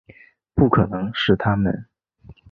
[0.55, 1.85] 不可能是他们